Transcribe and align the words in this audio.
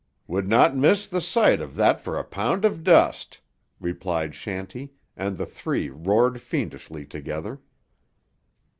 "Would 0.25 0.47
not 0.47 0.75
miss 0.75 1.07
tuh 1.07 1.19
sight 1.21 1.61
of 1.61 1.75
that 1.75 2.01
for 2.01 2.17
a 2.17 2.23
pound 2.23 2.65
of 2.65 2.83
dust," 2.83 3.39
replied 3.79 4.33
Shanty, 4.33 4.93
and 5.15 5.37
the 5.37 5.45
three 5.45 5.91
roared 5.91 6.41
fiendishly 6.41 7.05
together. 7.05 7.61